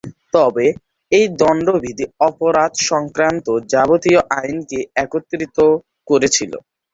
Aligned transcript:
তবে 0.33 0.65
এই 1.11 1.25
দন্ড 1.39 1.67
বিধি 1.83 2.05
অপরাধ 2.27 2.71
সংক্রান্ত 2.89 3.45
যাবতীয় 3.71 4.19
আইনকে 4.39 4.79
একত্রিত 5.03 5.57
করেছিল। 6.07 6.53